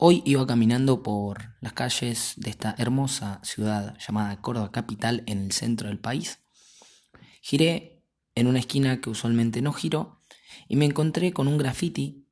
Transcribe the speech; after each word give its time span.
Hoy 0.00 0.22
iba 0.24 0.46
caminando 0.46 1.02
por 1.02 1.56
las 1.60 1.72
calles 1.72 2.34
de 2.36 2.50
esta 2.50 2.72
hermosa 2.78 3.40
ciudad 3.42 3.98
llamada 3.98 4.40
Córdoba 4.40 4.70
Capital 4.70 5.24
en 5.26 5.38
el 5.38 5.50
centro 5.50 5.88
del 5.88 5.98
país. 5.98 6.38
Giré 7.42 8.04
en 8.36 8.46
una 8.46 8.60
esquina 8.60 9.00
que 9.00 9.10
usualmente 9.10 9.60
no 9.60 9.72
giro 9.72 10.22
y 10.68 10.76
me 10.76 10.84
encontré 10.84 11.32
con 11.32 11.48
un 11.48 11.58
graffiti 11.58 12.28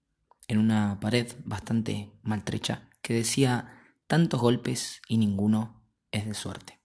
en 0.46 0.58
una 0.58 1.00
pared 1.00 1.32
bastante 1.44 2.12
maltrecha 2.22 2.88
que 3.02 3.14
decía 3.14 3.82
tantos 4.06 4.40
golpes 4.40 5.02
y 5.08 5.16
ninguno 5.16 5.82
es 6.12 6.24
de 6.24 6.34
suerte. 6.34 6.80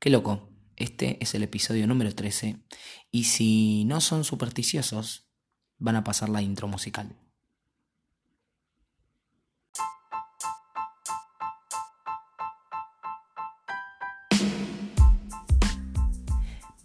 Qué 0.00 0.10
loco, 0.10 0.50
este 0.74 1.22
es 1.22 1.32
el 1.36 1.44
episodio 1.44 1.86
número 1.86 2.12
13 2.12 2.60
y 3.12 3.22
si 3.22 3.84
no 3.84 4.00
son 4.00 4.24
supersticiosos 4.24 5.28
van 5.78 5.94
a 5.94 6.02
pasar 6.02 6.28
la 6.28 6.42
intro 6.42 6.66
musical. 6.66 7.23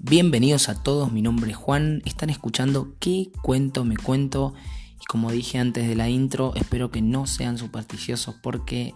Bienvenidos 0.01 0.69
a 0.69 0.81
todos, 0.81 1.11
mi 1.11 1.21
nombre 1.21 1.51
es 1.51 1.57
Juan, 1.57 2.01
están 2.05 2.29
escuchando 2.29 2.95
¿Qué 3.01 3.33
cuento 3.41 3.83
me 3.83 3.97
cuento? 3.97 4.53
Y 5.01 5.05
como 5.07 5.29
dije 5.29 5.57
antes 5.57 5.89
de 5.89 5.95
la 5.97 6.07
intro, 6.07 6.55
espero 6.55 6.89
que 6.89 7.01
no 7.01 7.27
sean 7.27 7.57
supersticiosos 7.57 8.33
porque 8.41 8.95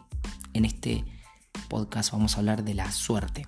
en 0.53 0.63
este 0.63 1.03
podcast 1.67 2.13
vamos 2.13 2.35
a 2.35 2.39
hablar 2.39 2.63
de 2.63 2.75
la 2.75 2.89
suerte. 2.93 3.45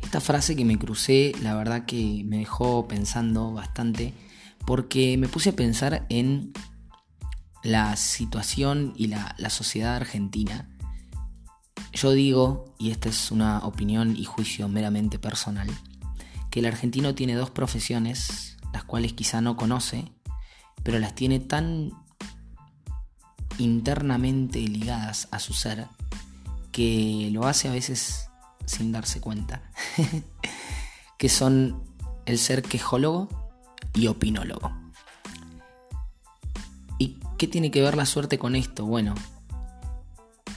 Esta 0.00 0.22
frase 0.22 0.56
que 0.56 0.64
me 0.64 0.78
crucé, 0.78 1.34
la 1.42 1.54
verdad 1.54 1.84
que 1.84 2.22
me 2.24 2.38
dejó 2.38 2.88
pensando 2.88 3.52
bastante 3.52 4.14
porque 4.64 5.18
me 5.18 5.28
puse 5.28 5.50
a 5.50 5.56
pensar 5.56 6.06
en 6.08 6.54
la 7.62 7.96
situación 7.96 8.94
y 8.96 9.08
la, 9.08 9.34
la 9.36 9.50
sociedad 9.50 9.94
argentina 9.94 10.70
yo 11.92 12.12
digo, 12.12 12.74
y 12.78 12.90
esta 12.90 13.08
es 13.08 13.30
una 13.30 13.58
opinión 13.58 14.16
y 14.16 14.24
juicio 14.24 14.68
meramente 14.68 15.18
personal, 15.18 15.68
que 16.50 16.60
el 16.60 16.66
argentino 16.66 17.14
tiene 17.14 17.34
dos 17.34 17.50
profesiones, 17.50 18.56
las 18.72 18.84
cuales 18.84 19.12
quizá 19.12 19.40
no 19.40 19.56
conoce, 19.56 20.12
pero 20.82 20.98
las 20.98 21.14
tiene 21.14 21.40
tan 21.40 21.92
internamente 23.58 24.60
ligadas 24.60 25.28
a 25.30 25.38
su 25.38 25.52
ser 25.52 25.86
que 26.72 27.28
lo 27.32 27.46
hace 27.46 27.68
a 27.68 27.72
veces 27.72 28.30
sin 28.64 28.92
darse 28.92 29.20
cuenta, 29.20 29.62
que 31.18 31.28
son 31.28 31.82
el 32.26 32.38
ser 32.38 32.62
quejólogo 32.62 33.28
y 33.94 34.06
opinólogo. 34.06 34.72
¿Y 36.98 37.18
qué 37.36 37.48
tiene 37.48 37.70
que 37.70 37.82
ver 37.82 37.96
la 37.96 38.06
suerte 38.06 38.38
con 38.38 38.54
esto? 38.54 38.84
Bueno, 38.86 39.14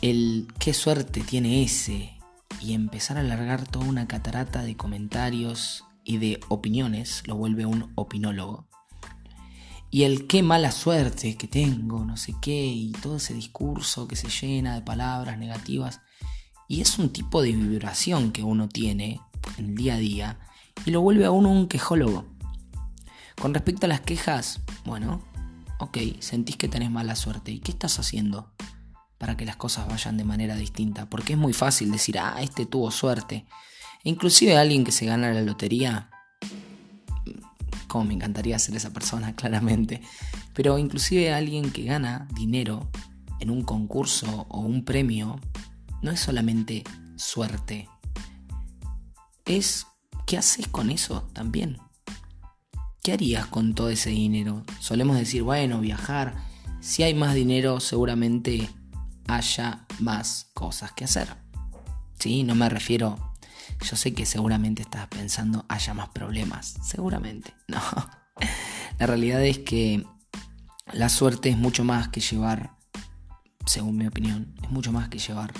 el 0.03 0.49
qué 0.59 0.73
suerte 0.73 1.21
tiene 1.21 1.63
ese 1.63 2.17
y 2.59 2.73
empezar 2.73 3.15
a 3.15 3.21
alargar 3.21 3.65
toda 3.65 3.85
una 3.85 4.05
catarata 4.05 4.61
de 4.61 4.75
comentarios 4.75 5.85
y 6.03 6.17
de 6.17 6.41
opiniones 6.49 7.23
lo 7.25 7.37
vuelve 7.37 7.65
un 7.65 7.93
opinólogo. 7.95 8.67
Y 9.89 10.03
el 10.03 10.27
qué 10.27 10.43
mala 10.43 10.71
suerte 10.71 11.37
que 11.37 11.47
tengo, 11.47 12.03
no 12.03 12.17
sé 12.17 12.35
qué, 12.41 12.65
y 12.65 12.91
todo 12.91 13.15
ese 13.15 13.33
discurso 13.33 14.05
que 14.05 14.17
se 14.17 14.27
llena 14.27 14.75
de 14.75 14.81
palabras 14.81 15.37
negativas. 15.37 16.01
Y 16.67 16.81
es 16.81 16.99
un 16.99 17.13
tipo 17.13 17.41
de 17.41 17.53
vibración 17.53 18.33
que 18.33 18.43
uno 18.43 18.67
tiene 18.67 19.21
en 19.57 19.67
el 19.67 19.75
día 19.75 19.93
a 19.93 19.99
día 19.99 20.39
y 20.85 20.91
lo 20.91 20.99
vuelve 20.99 21.23
a 21.23 21.31
uno 21.31 21.49
un 21.49 21.69
quejólogo. 21.69 22.25
Con 23.41 23.53
respecto 23.53 23.85
a 23.85 23.89
las 23.89 24.01
quejas, 24.01 24.59
bueno, 24.83 25.21
ok, 25.79 25.97
sentís 26.19 26.57
que 26.57 26.67
tenés 26.67 26.91
mala 26.91 27.15
suerte. 27.15 27.53
¿Y 27.53 27.59
qué 27.59 27.71
estás 27.71 27.99
haciendo? 27.99 28.51
Para 29.23 29.37
que 29.37 29.45
las 29.45 29.55
cosas 29.55 29.87
vayan 29.87 30.17
de 30.17 30.25
manera 30.25 30.57
distinta. 30.57 31.09
Porque 31.09 31.31
es 31.31 31.39
muy 31.39 31.53
fácil 31.53 31.93
decir, 31.93 32.19
ah, 32.19 32.35
este 32.41 32.65
tuvo 32.65 32.91
suerte. 32.91 33.45
E 34.03 34.09
inclusive 34.09 34.57
alguien 34.57 34.83
que 34.83 34.91
se 34.91 35.05
gana 35.05 35.31
la 35.31 35.41
lotería, 35.41 36.09
como 37.87 38.03
me 38.03 38.15
encantaría 38.15 38.59
ser 38.59 38.75
esa 38.75 38.91
persona, 38.91 39.33
claramente, 39.37 40.01
pero 40.53 40.77
inclusive 40.77 41.31
alguien 41.31 41.71
que 41.71 41.85
gana 41.85 42.27
dinero 42.35 42.89
en 43.39 43.49
un 43.49 43.63
concurso 43.63 44.45
o 44.49 44.59
un 44.59 44.83
premio, 44.83 45.39
no 46.01 46.11
es 46.11 46.19
solamente 46.19 46.83
suerte, 47.15 47.87
es 49.45 49.87
qué 50.27 50.37
haces 50.37 50.67
con 50.67 50.89
eso 50.89 51.29
también. 51.31 51.77
¿Qué 53.01 53.13
harías 53.13 53.45
con 53.45 53.73
todo 53.73 53.89
ese 53.89 54.09
dinero? 54.09 54.65
Solemos 54.81 55.15
decir, 55.15 55.43
bueno, 55.43 55.79
viajar. 55.79 56.35
Si 56.81 57.03
hay 57.03 57.13
más 57.13 57.35
dinero, 57.35 57.79
seguramente 57.79 58.69
haya 59.27 59.85
más 59.99 60.49
cosas 60.53 60.91
que 60.93 61.05
hacer. 61.05 61.35
¿Sí? 62.19 62.43
No 62.43 62.55
me 62.55 62.69
refiero, 62.69 63.33
yo 63.81 63.95
sé 63.95 64.13
que 64.13 64.25
seguramente 64.25 64.81
estás 64.81 65.07
pensando 65.07 65.65
haya 65.67 65.93
más 65.93 66.09
problemas, 66.09 66.75
seguramente, 66.83 67.53
no. 67.67 67.81
La 68.99 69.07
realidad 69.07 69.43
es 69.43 69.59
que 69.59 70.05
la 70.91 71.09
suerte 71.09 71.49
es 71.49 71.57
mucho 71.57 71.83
más 71.83 72.09
que 72.09 72.19
llevar, 72.19 72.75
según 73.65 73.97
mi 73.97 74.07
opinión, 74.07 74.55
es 74.61 74.69
mucho 74.69 74.91
más 74.91 75.09
que 75.09 75.19
llevar 75.19 75.53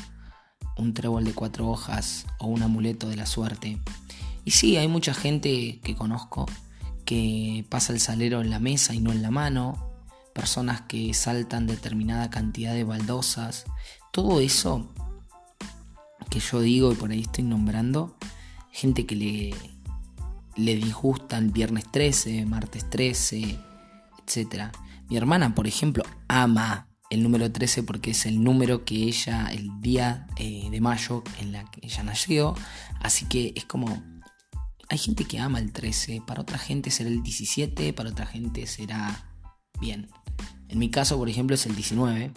un 0.78 0.94
trébol 0.94 1.24
de 1.24 1.34
cuatro 1.34 1.70
hojas 1.70 2.26
o 2.40 2.48
un 2.48 2.64
amuleto 2.64 3.08
de 3.10 3.16
la 3.16 3.26
suerte. 3.26 3.80
Y 4.46 4.52
sí, 4.52 4.78
hay 4.78 4.88
mucha 4.88 5.14
gente 5.14 5.80
que 5.84 5.96
conozco 5.96 6.46
que 7.06 7.66
pasa 7.70 7.94
el 7.94 8.00
salero 8.00 8.42
en 8.42 8.50
la 8.50 8.60
mesa 8.60 8.94
y 8.94 9.00
no 9.00 9.12
en 9.12 9.22
la 9.22 9.32
mano, 9.32 9.93
personas 10.34 10.82
que 10.82 11.14
saltan 11.14 11.68
determinada 11.68 12.30
cantidad 12.30 12.74
de 12.74 12.84
baldosas, 12.84 13.66
todo 14.12 14.40
eso 14.40 14.92
que 16.30 16.40
yo 16.40 16.62
digo 16.62 16.92
y 16.92 16.96
por 16.96 17.12
ahí 17.12 17.22
estoy 17.22 17.44
nombrando, 17.44 18.18
gente 18.72 19.06
que 19.06 19.16
le, 19.16 19.54
le 20.56 20.76
disgusta 20.76 21.38
el 21.38 21.52
viernes 21.52 21.86
13, 21.92 22.46
martes 22.46 22.90
13, 22.90 23.60
etc. 24.26 24.72
Mi 25.10 25.18
hermana, 25.18 25.54
por 25.54 25.68
ejemplo, 25.68 26.04
ama 26.28 26.88
el 27.10 27.22
número 27.22 27.52
13 27.52 27.84
porque 27.84 28.12
es 28.12 28.26
el 28.26 28.44
número 28.44 28.86
que 28.86 28.96
ella, 29.04 29.48
el 29.52 29.70
día 29.82 30.26
eh, 30.38 30.70
de 30.72 30.82
mayo 30.82 31.24
en 31.40 31.52
la 31.52 31.70
que 31.70 31.82
ella 31.84 32.04
nació, 32.04 32.56
así 33.00 33.26
que 33.26 33.54
es 33.56 33.66
como... 33.66 34.04
Hay 34.90 34.98
gente 34.98 35.24
que 35.26 35.40
ama 35.40 35.60
el 35.60 35.72
13, 35.72 36.22
para 36.28 36.42
otra 36.42 36.58
gente 36.58 36.92
será 36.92 37.10
el 37.10 37.24
17, 37.24 37.94
para 37.94 38.10
otra 38.10 38.26
gente 38.26 38.68
será 38.68 39.33
bien. 39.80 40.10
En 40.70 40.80
mi 40.80 40.90
caso, 40.90 41.18
por 41.18 41.30
ejemplo, 41.30 41.56
es 41.56 41.66
el 41.66 41.76
19. 41.76 42.32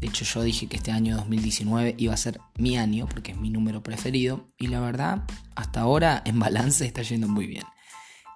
De 0.00 0.06
hecho, 0.06 0.24
yo 0.24 0.42
dije 0.42 0.66
que 0.66 0.76
este 0.76 0.92
año 0.92 1.16
2019 1.16 1.94
iba 1.98 2.14
a 2.14 2.16
ser 2.16 2.40
mi 2.56 2.78
año 2.78 3.06
porque 3.08 3.32
es 3.32 3.38
mi 3.38 3.50
número 3.50 3.82
preferido. 3.82 4.48
Y 4.58 4.68
la 4.68 4.80
verdad, 4.80 5.24
hasta 5.54 5.80
ahora 5.80 6.22
en 6.24 6.38
balance 6.38 6.84
está 6.86 7.02
yendo 7.02 7.28
muy 7.28 7.46
bien. 7.46 7.64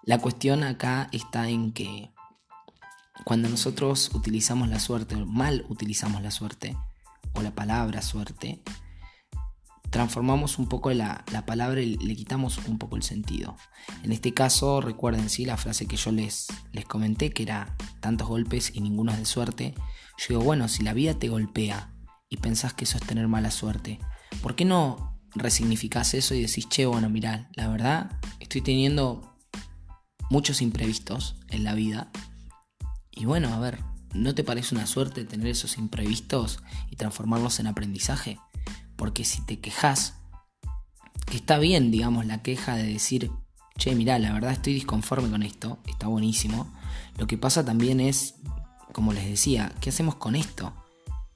La 0.03 0.19
cuestión 0.19 0.63
acá 0.63 1.09
está 1.13 1.49
en 1.49 1.73
que 1.73 2.11
cuando 3.25 3.49
nosotros 3.49 4.11
utilizamos 4.15 4.69
la 4.69 4.81
suerte, 4.81 5.17
mal 5.17 5.65
utilizamos 5.69 6.21
la 6.21 6.31
suerte, 6.31 6.77
o 7.33 7.43
la 7.43 7.55
palabra 7.55 8.03
suerte, 8.03 8.61
transformamos 9.95 10.59
un 10.59 10.69
poco 10.69 10.93
la, 10.93 11.25
palabra 11.47 11.81
y 11.81 11.97
le 11.97 12.17
quitamos 12.17 12.59
un 12.67 12.79
poco 12.79 12.97
el 12.97 13.05
sentido. 13.05 13.57
En 14.03 14.11
este 14.11 14.35
caso, 14.35 14.81
recuerden 14.81 15.31
sí, 15.31 15.45
la 15.45 15.57
frase 15.57 15.87
que 15.87 15.95
yo 15.95 16.11
les, 16.11 16.49
les 16.73 16.85
comenté, 16.85 17.31
que 17.31 17.45
era 17.45 17.77
tantos 18.01 18.27
golpes 18.27 18.73
y 18.75 18.81
ninguno 18.81 19.13
es 19.13 19.19
de 19.19 19.25
suerte. 19.25 19.75
Yo 20.19 20.27
digo, 20.31 20.43
bueno, 20.43 20.67
si 20.67 20.83
la 20.83 20.95
vida 20.95 21.15
te 21.15 21.29
golpea 21.29 21.95
y 22.29 22.39
pensás 22.39 22.75
que 22.75 22.87
eso 22.87 22.99
es 22.99 23.07
tener 23.07 23.29
mala 23.29 23.53
suerte, 23.53 24.01
¿por 24.43 24.57
qué 24.57 24.65
no 24.65 25.17
resignificás 25.37 26.15
eso 26.15 26.35
y 26.35 26.43
decís, 26.43 26.69
che, 26.69 26.87
bueno, 26.87 27.09
mirá, 27.09 27.49
la 27.55 27.69
verdad, 27.69 28.19
estoy 28.41 28.63
teniendo 28.63 29.39
muchos 30.29 30.61
imprevistos 30.61 31.37
en 31.51 31.63
la 31.63 31.75
vida. 31.75 32.11
Y 33.13 33.27
bueno, 33.27 33.55
a 33.55 33.61
ver, 33.61 33.79
¿no 34.13 34.35
te 34.35 34.43
parece 34.43 34.75
una 34.75 34.89
suerte 34.89 35.25
tener 35.25 35.47
esos 35.47 35.79
imprevistos 35.79 36.65
y 36.91 36.97
transformarlos 36.97 37.61
en 37.61 37.69
aprendizaje? 37.69 38.41
Porque 38.97 39.25
si 39.25 39.43
te 39.43 39.61
quejas, 39.61 40.15
que 41.27 41.37
está 41.37 41.59
bien, 41.59 41.91
digamos, 41.91 42.27
la 42.27 42.43
queja 42.43 42.77
de 42.77 42.85
decir, 42.85 43.31
che, 43.77 43.95
mirá, 43.95 44.19
la 44.19 44.33
verdad 44.33 44.53
estoy 44.53 44.75
disconforme 44.75 45.31
con 45.31 45.43
esto, 45.43 45.79
está 45.87 46.07
buenísimo. 46.07 46.73
Lo 47.19 47.27
que 47.27 47.39
pasa 47.39 47.65
también 47.65 48.01
es, 48.01 48.37
como 48.93 49.13
les 49.13 49.27
decía, 49.27 49.73
¿qué 49.81 49.91
hacemos 49.91 50.17
con 50.17 50.37
esto? 50.37 50.73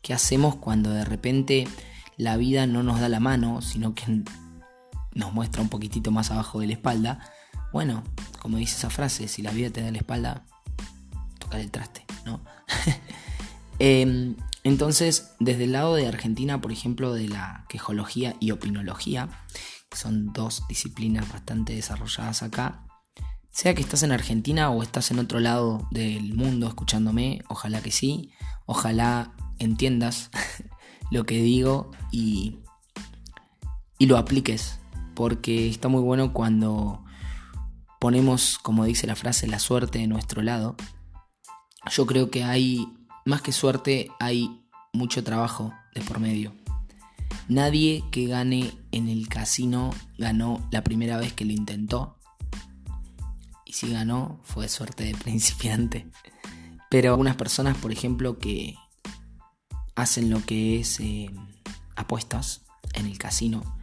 ¿Qué 0.03 0.15
hacemos 0.15 0.57
cuando 0.57 0.91
de 0.91 1.05
repente 1.05 1.67
la 2.17 2.37
vida 2.37 2.67
no 2.67 2.83
nos 2.83 3.01
da 3.01 3.09
la 3.09 3.21
mano, 3.21 3.63
sino 3.63 3.95
que 3.95 4.25
nos 5.15 5.33
muestra 5.33 5.63
un 5.63 5.69
poquitito 5.69 6.11
más 6.11 6.31
abajo 6.31 6.61
de 6.61 6.69
la 6.69 6.73
espalda? 6.75 7.21
Bueno, 7.73 8.03
como 8.41 8.57
dice 8.57 8.77
esa 8.77 8.91
frase, 8.91 9.29
si 9.29 9.43
la 9.43 9.51
vida 9.51 9.71
te 9.71 9.83
da 9.83 9.91
la 9.91 9.99
espalda, 9.99 10.47
toca 11.39 11.61
el 11.61 11.71
traste, 11.71 12.05
¿no? 12.25 12.41
eh, 13.79 14.35
entonces, 14.65 15.33
desde 15.41 15.65
el 15.65 15.73
lado 15.73 15.95
de 15.95 16.07
Argentina, 16.07 16.61
por 16.61 16.73
ejemplo, 16.73 17.13
de 17.13 17.29
la 17.29 17.65
quejología 17.69 18.37
y 18.41 18.51
opinología, 18.51 19.29
son 19.93 20.33
dos 20.33 20.63
disciplinas 20.69 21.31
bastante 21.33 21.75
desarrolladas 21.75 22.43
acá, 22.43 22.85
sea 23.51 23.75
que 23.75 23.83
estás 23.83 24.03
en 24.03 24.13
Argentina 24.13 24.71
o 24.71 24.83
estás 24.83 25.11
en 25.11 25.19
otro 25.19 25.41
lado 25.41 25.89
del 25.91 26.35
mundo 26.35 26.69
escuchándome, 26.69 27.43
ojalá 27.49 27.81
que 27.81 27.91
sí, 27.91 28.33
Ojalá 28.71 29.33
entiendas 29.59 30.31
lo 31.11 31.25
que 31.25 31.41
digo 31.41 31.91
y, 32.13 32.59
y 33.99 34.05
lo 34.05 34.19
apliques, 34.19 34.79
porque 35.15 35.71
está 35.71 35.89
muy 35.89 36.03
bueno 36.03 36.35
cuando 36.35 37.03
ponemos, 37.99 38.59
como 38.59 38.85
dice 38.85 39.07
la 39.07 39.17
frase, 39.17 39.47
la 39.47 39.59
suerte 39.59 40.01
de 40.01 40.07
nuestro 40.07 40.43
lado. 40.43 40.77
Yo 41.91 42.05
creo 42.05 42.31
que 42.31 42.45
hay, 42.45 42.87
más 43.29 43.43
que 43.43 43.53
suerte, 43.53 44.11
hay 44.19 44.63
mucho 44.95 45.23
trabajo 45.23 45.75
de 45.95 46.01
por 46.01 46.19
medio. 46.19 46.55
Nadie 47.47 48.03
que 48.11 48.27
gane 48.27 48.73
en 48.91 49.09
el 49.09 49.29
casino 49.29 49.91
ganó 50.17 50.67
la 50.71 50.83
primera 50.83 51.19
vez 51.19 51.35
que 51.35 51.45
lo 51.45 51.53
intentó. 51.53 52.19
Y 53.67 53.75
si 53.75 53.93
ganó, 53.93 54.41
fue 54.45 54.67
suerte 54.69 55.05
de 55.05 55.15
principiante. 55.25 56.07
Pero 56.89 57.11
algunas 57.11 57.37
personas, 57.37 57.77
por 57.77 57.93
ejemplo, 57.93 58.39
que 58.39 58.77
hacen 59.95 60.31
lo 60.31 60.43
que 60.47 60.81
es 60.81 60.99
eh, 61.01 61.31
apuestas 61.97 62.63
en 62.95 63.05
el 63.05 63.19
casino. 63.19 63.77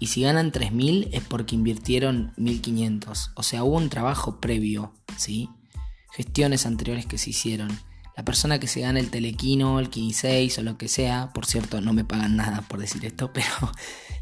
Y 0.00 0.06
si 0.06 0.22
ganan 0.22 0.50
3.000 0.50 1.10
es 1.12 1.22
porque 1.24 1.56
invirtieron 1.56 2.32
1.500. 2.36 3.32
O 3.34 3.42
sea, 3.42 3.64
hubo 3.64 3.76
un 3.76 3.90
trabajo 3.90 4.40
previo, 4.40 4.94
¿sí? 5.18 5.50
Gestiones 6.12 6.64
anteriores 6.64 7.04
que 7.04 7.18
se 7.18 7.30
hicieron. 7.30 7.78
La 8.18 8.24
persona 8.24 8.58
que 8.58 8.66
se 8.66 8.80
gana 8.80 8.98
el 8.98 9.10
telequino, 9.10 9.78
el 9.78 9.90
15 9.90 10.50
o 10.58 10.62
lo 10.62 10.76
que 10.76 10.88
sea, 10.88 11.32
por 11.32 11.46
cierto, 11.46 11.80
no 11.80 11.92
me 11.92 12.04
pagan 12.04 12.34
nada 12.34 12.62
por 12.62 12.80
decir 12.80 13.04
esto, 13.04 13.32
pero 13.32 13.46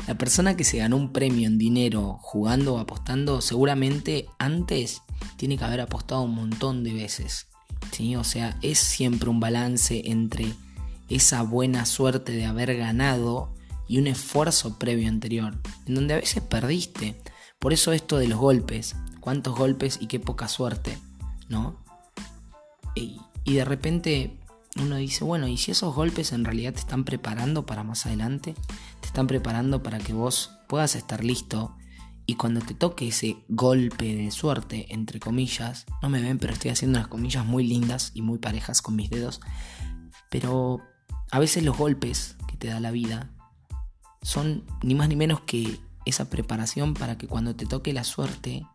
la 0.06 0.18
persona 0.18 0.54
que 0.54 0.64
se 0.64 0.76
ganó 0.76 0.98
un 0.98 1.14
premio 1.14 1.46
en 1.46 1.56
dinero 1.56 2.18
jugando 2.20 2.74
o 2.74 2.78
apostando, 2.78 3.40
seguramente 3.40 4.28
antes 4.38 5.00
tiene 5.38 5.56
que 5.56 5.64
haber 5.64 5.80
apostado 5.80 6.20
un 6.20 6.34
montón 6.34 6.84
de 6.84 6.92
veces. 6.92 7.46
¿sí? 7.90 8.16
O 8.16 8.24
sea, 8.24 8.58
es 8.60 8.78
siempre 8.78 9.30
un 9.30 9.40
balance 9.40 10.02
entre 10.10 10.52
esa 11.08 11.40
buena 11.40 11.86
suerte 11.86 12.32
de 12.32 12.44
haber 12.44 12.76
ganado 12.76 13.54
y 13.88 13.96
un 13.96 14.08
esfuerzo 14.08 14.78
previo 14.78 15.08
anterior, 15.08 15.58
en 15.86 15.94
donde 15.94 16.12
a 16.12 16.18
veces 16.18 16.42
perdiste. 16.42 17.18
Por 17.58 17.72
eso 17.72 17.94
esto 17.94 18.18
de 18.18 18.28
los 18.28 18.38
golpes, 18.38 18.94
cuántos 19.20 19.56
golpes 19.56 19.96
y 20.02 20.06
qué 20.06 20.20
poca 20.20 20.48
suerte, 20.48 20.98
¿no? 21.48 21.82
Y, 22.94 23.20
y 23.46 23.54
de 23.54 23.64
repente 23.64 24.36
uno 24.78 24.96
dice, 24.96 25.24
bueno, 25.24 25.48
¿y 25.48 25.56
si 25.56 25.70
esos 25.70 25.94
golpes 25.94 26.32
en 26.32 26.44
realidad 26.44 26.74
te 26.74 26.80
están 26.80 27.04
preparando 27.04 27.64
para 27.64 27.82
más 27.82 28.04
adelante? 28.04 28.54
Te 29.00 29.06
están 29.06 29.26
preparando 29.26 29.82
para 29.82 29.98
que 29.98 30.12
vos 30.12 30.50
puedas 30.68 30.96
estar 30.96 31.24
listo 31.24 31.74
y 32.26 32.34
cuando 32.34 32.60
te 32.60 32.74
toque 32.74 33.08
ese 33.08 33.36
golpe 33.48 34.16
de 34.16 34.30
suerte, 34.32 34.92
entre 34.92 35.20
comillas, 35.20 35.86
no 36.02 36.10
me 36.10 36.20
ven, 36.20 36.38
pero 36.38 36.52
estoy 36.52 36.72
haciendo 36.72 36.98
unas 36.98 37.08
comillas 37.08 37.46
muy 37.46 37.64
lindas 37.64 38.10
y 38.14 38.20
muy 38.20 38.38
parejas 38.38 38.82
con 38.82 38.96
mis 38.96 39.10
dedos, 39.10 39.40
pero 40.28 40.82
a 41.30 41.38
veces 41.38 41.62
los 41.62 41.78
golpes 41.78 42.36
que 42.48 42.56
te 42.56 42.66
da 42.66 42.80
la 42.80 42.90
vida 42.90 43.30
son 44.22 44.64
ni 44.82 44.96
más 44.96 45.08
ni 45.08 45.14
menos 45.14 45.40
que 45.42 45.78
esa 46.04 46.28
preparación 46.28 46.94
para 46.94 47.16
que 47.16 47.28
cuando 47.28 47.54
te 47.54 47.64
toque 47.64 47.92
la 47.92 48.02
suerte 48.02 48.66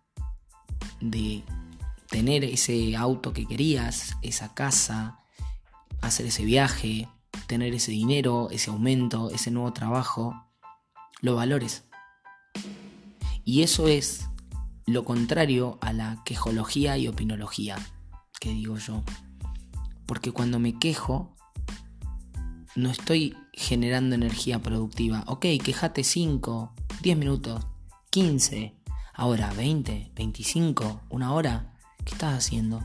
de 1.01 1.43
tener 2.11 2.43
ese 2.43 2.95
auto 2.97 3.33
que 3.33 3.47
querías, 3.47 4.17
esa 4.21 4.53
casa, 4.53 5.19
hacer 6.01 6.27
ese 6.27 6.43
viaje, 6.43 7.07
tener 7.47 7.73
ese 7.73 7.91
dinero, 7.91 8.49
ese 8.51 8.69
aumento, 8.69 9.31
ese 9.31 9.49
nuevo 9.49 9.71
trabajo, 9.73 10.35
lo 11.21 11.35
valores. 11.35 11.85
Y 13.45 13.63
eso 13.63 13.87
es 13.87 14.27
lo 14.85 15.05
contrario 15.05 15.79
a 15.81 15.93
la 15.93 16.21
quejología 16.25 16.97
y 16.97 17.07
opinología, 17.07 17.77
que 18.39 18.51
digo 18.51 18.77
yo. 18.77 19.03
Porque 20.05 20.33
cuando 20.33 20.59
me 20.59 20.77
quejo, 20.77 21.35
no 22.75 22.89
estoy 22.89 23.37
generando 23.53 24.15
energía 24.15 24.59
productiva. 24.59 25.23
Ok, 25.27 25.45
quejate 25.63 26.03
5, 26.03 26.75
10 27.01 27.17
minutos, 27.17 27.65
15, 28.09 28.75
ahora 29.13 29.53
20, 29.53 30.11
25, 30.13 31.01
una 31.09 31.33
hora. 31.33 31.71
¿Qué 32.05 32.13
estás 32.13 32.37
haciendo? 32.37 32.81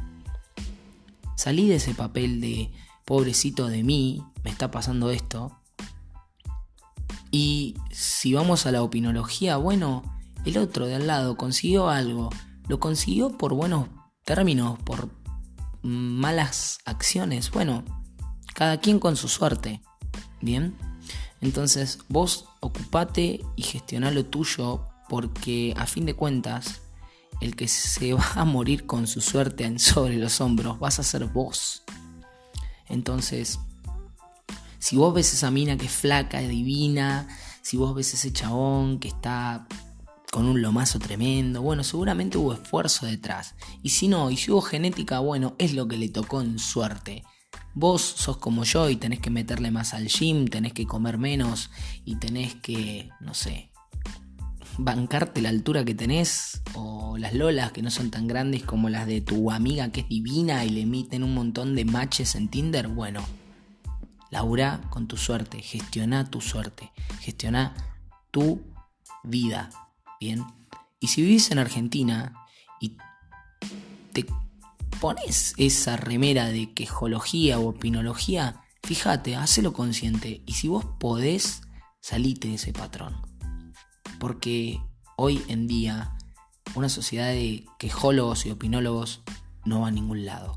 Salí 1.36 1.68
de 1.68 1.76
ese 1.76 1.94
papel 1.94 2.40
de 2.40 2.72
pobrecito 3.04 3.68
de 3.68 3.82
mí, 3.82 4.22
me 4.44 4.50
está 4.50 4.70
pasando 4.70 5.10
esto. 5.10 5.58
Y 7.30 7.74
si 7.90 8.34
vamos 8.34 8.66
a 8.66 8.72
la 8.72 8.82
opinología, 8.82 9.56
bueno, 9.56 10.02
el 10.44 10.58
otro 10.58 10.86
de 10.86 10.94
al 10.94 11.06
lado 11.06 11.36
consiguió 11.36 11.88
algo. 11.88 12.30
Lo 12.68 12.80
consiguió 12.80 13.36
por 13.36 13.54
buenos 13.54 13.88
términos, 14.24 14.78
por 14.84 15.10
malas 15.82 16.78
acciones. 16.84 17.50
Bueno, 17.50 17.84
cada 18.54 18.80
quien 18.80 18.98
con 18.98 19.16
su 19.16 19.28
suerte. 19.28 19.82
Bien. 20.40 20.76
Entonces 21.40 21.98
vos 22.08 22.46
ocupate 22.60 23.40
y 23.56 23.62
gestiona 23.62 24.10
lo 24.10 24.24
tuyo 24.24 24.84
porque 25.08 25.74
a 25.76 25.86
fin 25.86 26.06
de 26.06 26.14
cuentas 26.14 26.80
el 27.40 27.56
que 27.56 27.68
se 27.68 28.14
va 28.14 28.32
a 28.34 28.44
morir 28.44 28.86
con 28.86 29.06
su 29.06 29.20
suerte 29.20 29.78
sobre 29.78 30.16
los 30.16 30.40
hombros 30.40 30.78
vas 30.78 30.98
a 30.98 31.02
ser 31.02 31.24
vos. 31.26 31.82
Entonces, 32.88 33.58
si 34.78 34.96
vos 34.96 35.12
ves 35.14 35.32
esa 35.32 35.50
mina 35.50 35.76
que 35.76 35.86
es 35.86 35.92
flaca, 35.92 36.40
divina, 36.40 37.28
si 37.62 37.76
vos 37.76 37.94
ves 37.94 38.14
ese 38.14 38.32
chabón 38.32 39.00
que 39.00 39.08
está 39.08 39.66
con 40.30 40.46
un 40.46 40.62
lomazo 40.62 40.98
tremendo, 40.98 41.62
bueno, 41.62 41.82
seguramente 41.82 42.38
hubo 42.38 42.52
esfuerzo 42.52 43.06
detrás. 43.06 43.54
Y 43.82 43.90
si 43.90 44.06
no, 44.06 44.30
y 44.30 44.36
si 44.36 44.50
hubo 44.50 44.60
genética, 44.60 45.18
bueno, 45.18 45.54
es 45.58 45.72
lo 45.72 45.88
que 45.88 45.96
le 45.96 46.08
tocó 46.08 46.40
en 46.40 46.58
suerte. 46.58 47.24
Vos 47.74 48.02
sos 48.02 48.38
como 48.38 48.64
yo 48.64 48.88
y 48.88 48.96
tenés 48.96 49.20
que 49.20 49.30
meterle 49.30 49.70
más 49.70 49.94
al 49.94 50.08
gym, 50.08 50.46
tenés 50.46 50.72
que 50.72 50.86
comer 50.86 51.18
menos 51.18 51.70
y 52.04 52.16
tenés 52.16 52.54
que, 52.54 53.10
no 53.20 53.34
sé, 53.34 53.70
bancarte 54.78 55.40
la 55.40 55.48
altura 55.48 55.84
que 55.84 55.94
tenés 55.94 56.62
o 56.74 57.16
las 57.18 57.34
lolas 57.34 57.72
que 57.72 57.82
no 57.82 57.90
son 57.90 58.10
tan 58.10 58.26
grandes 58.26 58.62
como 58.62 58.88
las 58.88 59.06
de 59.06 59.20
tu 59.20 59.50
amiga 59.50 59.90
que 59.90 60.00
es 60.00 60.08
divina 60.08 60.64
y 60.64 60.70
le 60.70 60.82
emiten 60.82 61.22
un 61.22 61.34
montón 61.34 61.74
de 61.74 61.84
matches 61.84 62.34
en 62.34 62.48
Tinder, 62.48 62.88
bueno, 62.88 63.24
labura 64.30 64.80
con 64.90 65.06
tu 65.06 65.16
suerte, 65.16 65.62
gestiona 65.62 66.28
tu 66.30 66.40
suerte, 66.40 66.92
gestiona 67.20 67.74
tu 68.30 68.62
vida. 69.24 69.70
Bien. 70.20 70.44
Y 71.00 71.08
si 71.08 71.22
vivís 71.22 71.50
en 71.50 71.58
Argentina 71.58 72.34
y 72.80 72.96
te 74.12 74.26
pones 75.00 75.54
esa 75.56 75.96
remera 75.96 76.46
de 76.46 76.72
quejología 76.72 77.58
o 77.58 77.68
opinología, 77.68 78.62
fíjate, 78.82 79.36
hacelo 79.36 79.72
consciente. 79.72 80.42
Y 80.46 80.54
si 80.54 80.68
vos 80.68 80.84
podés, 80.98 81.62
salite 82.00 82.48
de 82.48 82.54
ese 82.54 82.72
patrón. 82.72 83.25
Porque 84.18 84.80
hoy 85.16 85.42
en 85.48 85.66
día 85.66 86.16
una 86.74 86.88
sociedad 86.88 87.28
de 87.28 87.64
quejólogos 87.78 88.46
y 88.46 88.50
opinólogos 88.50 89.22
no 89.64 89.80
va 89.80 89.88
a 89.88 89.92
ningún 89.92 90.24
lado. 90.24 90.54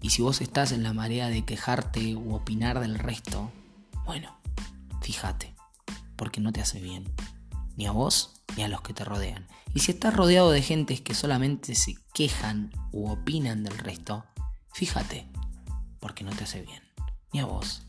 Y 0.00 0.10
si 0.10 0.22
vos 0.22 0.40
estás 0.40 0.72
en 0.72 0.82
la 0.82 0.92
marea 0.92 1.28
de 1.28 1.44
quejarte 1.44 2.14
u 2.14 2.34
opinar 2.34 2.80
del 2.80 2.98
resto, 2.98 3.50
bueno, 4.04 4.36
fíjate, 5.00 5.54
porque 6.16 6.40
no 6.40 6.52
te 6.52 6.60
hace 6.60 6.80
bien. 6.80 7.04
Ni 7.76 7.86
a 7.86 7.92
vos 7.92 8.42
ni 8.56 8.62
a 8.62 8.68
los 8.68 8.82
que 8.82 8.92
te 8.92 9.04
rodean. 9.04 9.46
Y 9.74 9.80
si 9.80 9.92
estás 9.92 10.14
rodeado 10.14 10.50
de 10.50 10.62
gentes 10.62 11.00
que 11.00 11.14
solamente 11.14 11.74
se 11.74 11.96
quejan 12.12 12.70
u 12.92 13.10
opinan 13.10 13.64
del 13.64 13.78
resto, 13.78 14.24
fíjate, 14.72 15.28
porque 16.00 16.22
no 16.22 16.30
te 16.32 16.44
hace 16.44 16.62
bien, 16.62 16.82
ni 17.32 17.40
a 17.40 17.46
vos, 17.46 17.82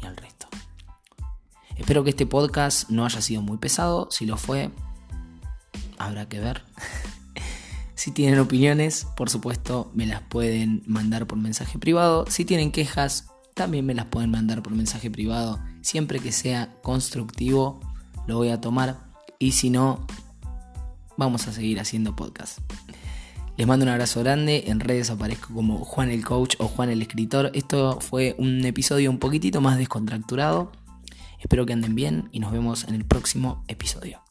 ni 0.00 0.06
al 0.06 0.16
resto. 0.16 0.48
Espero 1.76 2.04
que 2.04 2.10
este 2.10 2.26
podcast 2.26 2.90
no 2.90 3.04
haya 3.04 3.20
sido 3.20 3.42
muy 3.42 3.58
pesado, 3.58 4.08
si 4.10 4.26
lo 4.26 4.36
fue, 4.36 4.70
habrá 5.98 6.28
que 6.28 6.40
ver. 6.40 6.62
si 7.94 8.12
tienen 8.12 8.38
opiniones, 8.38 9.06
por 9.16 9.28
supuesto, 9.28 9.90
me 9.94 10.06
las 10.06 10.22
pueden 10.22 10.82
mandar 10.86 11.26
por 11.26 11.38
mensaje 11.38 11.78
privado. 11.78 12.26
Si 12.28 12.44
tienen 12.44 12.70
quejas, 12.70 13.26
también 13.54 13.86
me 13.86 13.94
las 13.94 14.06
pueden 14.06 14.30
mandar 14.30 14.62
por 14.62 14.72
mensaje 14.72 15.10
privado. 15.10 15.58
Siempre 15.80 16.20
que 16.20 16.32
sea 16.32 16.74
constructivo, 16.82 17.80
lo 18.26 18.36
voy 18.36 18.50
a 18.50 18.60
tomar 18.60 19.12
y 19.38 19.52
si 19.52 19.70
no, 19.70 20.06
vamos 21.16 21.48
a 21.48 21.52
seguir 21.52 21.80
haciendo 21.80 22.14
podcast. 22.14 22.58
Les 23.56 23.66
mando 23.66 23.84
un 23.84 23.90
abrazo 23.90 24.20
grande. 24.20 24.64
En 24.66 24.80
redes 24.80 25.10
aparezco 25.10 25.54
como 25.54 25.84
Juan 25.84 26.10
el 26.10 26.24
Coach 26.24 26.56
o 26.58 26.66
Juan 26.66 26.90
el 26.90 27.02
Escritor. 27.02 27.50
Esto 27.54 28.00
fue 28.00 28.34
un 28.38 28.64
episodio 28.64 29.10
un 29.10 29.18
poquitito 29.18 29.60
más 29.60 29.78
descontracturado. 29.78 30.72
Espero 31.44 31.66
que 31.66 31.74
anden 31.74 31.94
bien 31.94 32.30
y 32.32 32.40
nos 32.40 32.52
vemos 32.52 32.84
en 32.88 32.94
el 32.94 33.04
próximo 33.04 33.64
episodio. 33.68 34.23